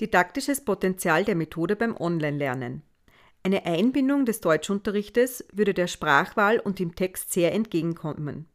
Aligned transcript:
Didaktisches 0.00 0.62
Potenzial 0.62 1.24
der 1.24 1.34
Methode 1.34 1.74
beim 1.74 1.96
Online-Lernen. 1.96 2.82
Eine 3.42 3.64
Einbindung 3.64 4.26
des 4.26 4.42
Deutschunterrichtes 4.42 5.46
würde 5.52 5.72
der 5.72 5.86
Sprachwahl 5.86 6.58
und 6.58 6.78
dem 6.78 6.94
Text 6.94 7.32
sehr 7.32 7.54
entgegenkommen. 7.54 8.46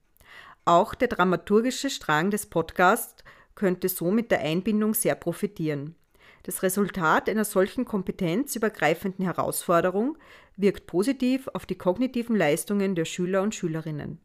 Auch 0.66 0.94
der 0.94 1.08
dramaturgische 1.08 1.90
Strang 1.90 2.30
des 2.30 2.46
Podcasts 2.46 3.24
könnte 3.56 3.90
so 3.90 4.12
mit 4.12 4.30
der 4.30 4.42
Einbindung 4.42 4.94
sehr 4.94 5.16
profitieren. 5.16 5.96
Das 6.44 6.62
Resultat 6.62 7.28
einer 7.28 7.46
solchen 7.46 7.86
kompetenzübergreifenden 7.86 9.26
Herausforderung 9.26 10.20
wirkt 10.58 10.86
positiv 10.86 11.48
auf 11.56 11.66
die 11.66 11.78
kognitiven 11.78 12.36
Leistungen 12.36 12.94
der 12.94 13.06
Schüler 13.06 13.42
und 13.42 13.56
Schülerinnen, 13.56 14.20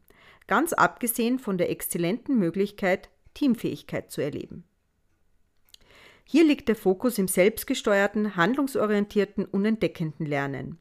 ganz 0.45 0.71
abgesehen 0.73 1.39
von 1.39 1.57
der 1.57 1.71
exzellenten 1.71 2.37
Möglichkeit, 2.37 3.09
Teamfähigkeit 3.33 4.11
zu 4.11 4.21
erleben. 4.21 4.65
Hier 6.29 6.43
liegt 6.43 6.67
der 6.67 6.75
Fokus 6.75 7.17
im 7.19 7.29
selbstgesteuerten, 7.29 8.35
handlungsorientierten 8.35 9.45
und 9.45 9.63
entdeckenden 9.63 10.25
Lernen. 10.25 10.77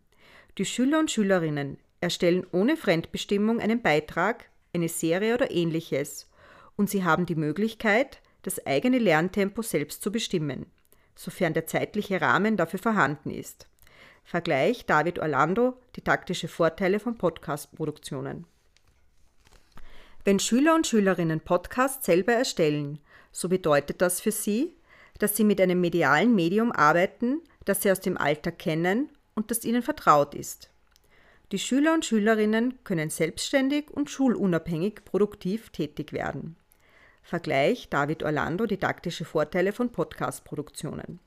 Die 0.58 0.64
Schüler 0.64 0.98
und 0.98 1.08
Schülerinnen 1.08 1.78
erstellen 2.00 2.44
ohne 2.50 2.76
Fremdbestimmung 2.76 3.60
einen 3.60 3.80
Beitrag, 3.80 4.50
eine 4.74 4.88
Serie 4.88 5.34
oder 5.34 5.52
ähnliches 5.52 6.28
und 6.74 6.90
sie 6.90 7.04
haben 7.04 7.26
die 7.26 7.36
Möglichkeit, 7.36 8.20
das 8.42 8.66
eigene 8.66 8.98
Lerntempo 8.98 9.62
selbst 9.62 10.02
zu 10.02 10.10
bestimmen, 10.10 10.66
sofern 11.14 11.54
der 11.54 11.66
zeitliche 11.66 12.20
Rahmen 12.20 12.56
dafür 12.56 12.80
vorhanden 12.80 13.30
ist. 13.30 13.68
Vergleich 14.24 14.84
David 14.84 15.20
Orlando 15.20 15.74
Didaktische 15.94 16.48
Vorteile 16.48 16.98
von 16.98 17.18
Podcast-Produktionen. 17.18 18.46
Wenn 20.24 20.40
Schüler 20.40 20.74
und 20.74 20.88
Schülerinnen 20.88 21.38
Podcasts 21.38 22.04
selber 22.04 22.32
erstellen, 22.32 22.98
so 23.30 23.48
bedeutet 23.48 24.02
das 24.02 24.20
für 24.20 24.32
sie, 24.32 24.74
dass 25.18 25.36
sie 25.36 25.44
mit 25.44 25.60
einem 25.60 25.80
medialen 25.80 26.34
Medium 26.34 26.72
arbeiten, 26.72 27.40
das 27.64 27.82
sie 27.82 27.90
aus 27.90 28.00
dem 28.00 28.16
Alltag 28.16 28.58
kennen 28.58 29.10
und 29.34 29.50
das 29.50 29.64
ihnen 29.64 29.82
vertraut 29.82 30.34
ist. 30.34 30.70
Die 31.52 31.58
Schüler 31.58 31.94
und 31.94 32.04
Schülerinnen 32.04 32.82
können 32.82 33.08
selbstständig 33.08 33.90
und 33.90 34.10
schulunabhängig 34.10 35.04
produktiv 35.04 35.70
tätig 35.70 36.12
werden. 36.12 36.56
Vergleich 37.22 37.88
David 37.88 38.22
Orlando 38.22 38.66
Didaktische 38.66 39.24
Vorteile 39.24 39.72
von 39.72 39.90
Podcast-Produktionen. 39.90 41.20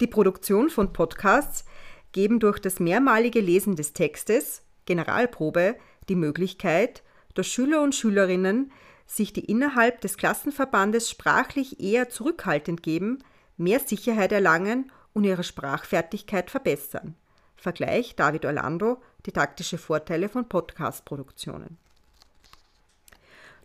Die 0.00 0.06
Produktion 0.06 0.70
von 0.70 0.92
Podcasts 0.92 1.64
geben 2.12 2.38
durch 2.38 2.58
das 2.58 2.78
mehrmalige 2.80 3.40
Lesen 3.40 3.76
des 3.76 3.92
Textes, 3.92 4.62
Generalprobe, 4.84 5.76
die 6.08 6.14
Möglichkeit, 6.14 7.02
dass 7.34 7.46
Schüler 7.46 7.82
und 7.82 7.94
Schülerinnen 7.94 8.72
sich 9.06 9.32
die 9.32 9.44
innerhalb 9.44 10.00
des 10.00 10.16
Klassenverbandes 10.16 11.10
sprachlich 11.10 11.80
eher 11.80 12.08
zurückhaltend 12.08 12.82
geben, 12.82 13.20
mehr 13.56 13.80
Sicherheit 13.80 14.32
erlangen 14.32 14.90
und 15.14 15.24
ihre 15.24 15.44
Sprachfertigkeit 15.44 16.50
verbessern. 16.50 17.14
Vergleich 17.56 18.16
David 18.16 18.44
Orlando, 18.44 19.00
didaktische 19.24 19.78
Vorteile 19.78 20.28
von 20.28 20.48
Podcast-Produktionen. 20.48 21.78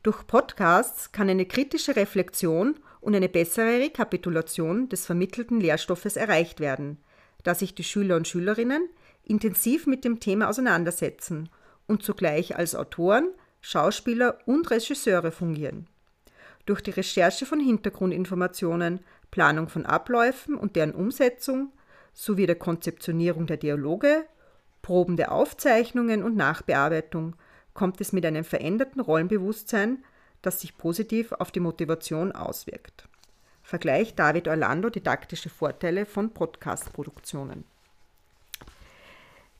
Durch 0.03 0.25
Podcasts 0.25 1.11
kann 1.11 1.29
eine 1.29 1.45
kritische 1.45 1.95
Reflexion 1.95 2.79
und 3.01 3.15
eine 3.15 3.29
bessere 3.29 3.79
Rekapitulation 3.79 4.89
des 4.89 5.05
vermittelten 5.05 5.59
Lehrstoffes 5.59 6.15
erreicht 6.15 6.59
werden, 6.59 6.97
da 7.43 7.53
sich 7.53 7.75
die 7.75 7.83
Schüler 7.83 8.15
und 8.15 8.27
Schülerinnen 8.27 8.89
intensiv 9.23 9.85
mit 9.87 10.03
dem 10.03 10.19
Thema 10.19 10.49
auseinandersetzen 10.49 11.49
und 11.87 12.03
zugleich 12.03 12.55
als 12.55 12.75
Autoren, 12.75 13.29
Schauspieler 13.61 14.39
und 14.45 14.69
Regisseure 14.69 15.31
fungieren. 15.31 15.87
Durch 16.65 16.81
die 16.81 16.91
Recherche 16.91 17.45
von 17.45 17.59
Hintergrundinformationen, 17.59 18.99
Planung 19.29 19.69
von 19.69 19.85
Abläufen 19.85 20.55
und 20.55 20.75
deren 20.75 20.93
Umsetzung 20.93 21.71
sowie 22.13 22.45
der 22.45 22.55
Konzeptionierung 22.55 23.47
der 23.47 23.57
Dialoge, 23.57 24.25
Proben 24.81 25.15
der 25.15 25.31
Aufzeichnungen 25.31 26.23
und 26.23 26.35
Nachbearbeitung 26.35 27.35
kommt 27.73 28.01
es 28.01 28.13
mit 28.13 28.25
einem 28.25 28.43
veränderten 28.43 28.99
Rollenbewusstsein, 28.99 30.03
das 30.41 30.59
sich 30.59 30.77
positiv 30.77 31.31
auf 31.33 31.51
die 31.51 31.59
Motivation 31.59 32.31
auswirkt. 32.31 33.07
Vergleich 33.63 34.15
David 34.15 34.47
Orlando 34.47 34.89
didaktische 34.89 35.49
Vorteile 35.49 36.05
von 36.05 36.31
Podcast-Produktionen. 36.33 37.63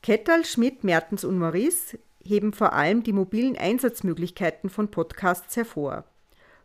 Kettal, 0.02 0.44
Schmidt, 0.44 0.84
Mertens 0.84 1.24
und 1.24 1.38
Maurice 1.38 2.00
heben 2.24 2.54
vor 2.54 2.74
allem 2.74 3.04
die 3.04 3.14
mobilen 3.14 3.58
Einsatzmöglichkeiten 3.58 4.70
von 4.70 4.90
Podcasts 4.90 5.56
hervor. 5.56 6.06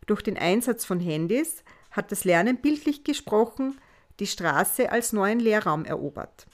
Durch 0.05 0.21
den 0.21 0.37
Einsatz 0.37 0.85
von 0.85 0.99
Handys 0.99 1.63
hat 1.91 2.11
das 2.11 2.23
Lernen 2.23 2.57
bildlich 2.57 3.03
gesprochen 3.03 3.77
die 4.19 4.27
Straße 4.27 4.91
als 4.91 5.13
neuen 5.13 5.39
Lehrraum 5.39 5.85
erobert. 5.85 6.47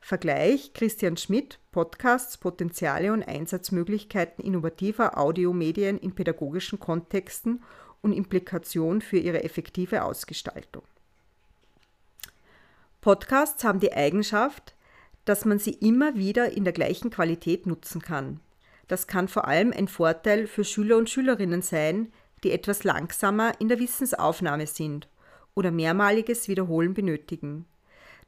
Vergleich 0.00 0.72
Christian 0.72 1.16
Schmidt, 1.16 1.58
Podcasts, 1.72 2.38
Potenziale 2.38 3.12
und 3.12 3.22
Einsatzmöglichkeiten 3.22 4.44
innovativer 4.44 5.18
Audiomedien 5.18 5.98
in 5.98 6.14
pädagogischen 6.14 6.78
Kontexten 6.78 7.62
und 8.02 8.12
Implikation 8.12 9.00
für 9.00 9.18
ihre 9.18 9.42
effektive 9.42 10.04
Ausgestaltung. 10.04 10.84
Podcasts 13.00 13.64
haben 13.64 13.80
die 13.80 13.92
Eigenschaft, 13.92 14.75
dass 15.26 15.44
man 15.44 15.58
sie 15.58 15.72
immer 15.72 16.14
wieder 16.14 16.52
in 16.52 16.64
der 16.64 16.72
gleichen 16.72 17.10
Qualität 17.10 17.66
nutzen 17.66 18.00
kann. 18.00 18.40
Das 18.88 19.06
kann 19.06 19.28
vor 19.28 19.46
allem 19.46 19.72
ein 19.72 19.88
Vorteil 19.88 20.46
für 20.46 20.64
Schüler 20.64 20.96
und 20.96 21.10
Schülerinnen 21.10 21.60
sein, 21.60 22.12
die 22.44 22.52
etwas 22.52 22.84
langsamer 22.84 23.52
in 23.60 23.68
der 23.68 23.80
Wissensaufnahme 23.80 24.66
sind 24.66 25.08
oder 25.54 25.70
mehrmaliges 25.70 26.48
Wiederholen 26.48 26.94
benötigen. 26.94 27.66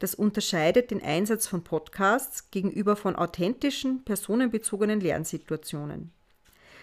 Das 0.00 0.14
unterscheidet 0.14 0.90
den 0.90 1.02
Einsatz 1.02 1.46
von 1.46 1.62
Podcasts 1.62 2.50
gegenüber 2.50 2.96
von 2.96 3.16
authentischen, 3.16 4.04
personenbezogenen 4.04 5.00
Lernsituationen. 5.00 6.12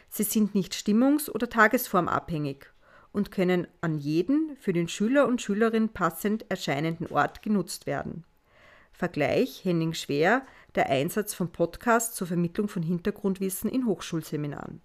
Sie 0.09 0.23
sind 0.23 0.55
nicht 0.55 0.73
stimmungs- 0.73 1.29
oder 1.29 1.49
tagesformabhängig 1.49 2.67
und 3.11 3.31
können 3.31 3.67
an 3.81 3.97
jeden 3.97 4.55
für 4.59 4.71
den 4.71 4.87
Schüler 4.87 5.27
und 5.27 5.41
Schülerin 5.41 5.89
passend 5.89 6.45
erscheinenden 6.49 7.07
Ort 7.07 7.41
genutzt 7.41 7.85
werden. 7.85 8.23
Vergleich 8.97 9.65
Henning 9.65 9.93
Schwer, 9.93 10.45
der 10.73 10.89
Einsatz 10.89 11.33
von 11.33 11.51
Podcasts 11.51 12.15
zur 12.15 12.27
Vermittlung 12.27 12.69
von 12.69 12.81
Hintergrundwissen 12.81 13.69
in 13.69 13.85
Hochschulseminaren. 13.85 14.81